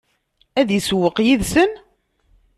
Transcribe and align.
Ad 0.59 0.69
isewweq 0.77 1.17
yid-sen? 1.25 1.71